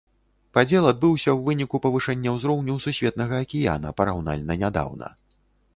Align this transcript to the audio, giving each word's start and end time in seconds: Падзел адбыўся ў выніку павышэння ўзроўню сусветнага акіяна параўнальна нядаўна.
Падзел 0.57 0.87
адбыўся 0.91 1.29
ў 1.33 1.39
выніку 1.49 1.81
павышэння 1.85 2.33
ўзроўню 2.39 2.81
сусветнага 2.87 3.35
акіяна 3.49 3.95
параўнальна 4.03 4.53
нядаўна. 4.65 5.17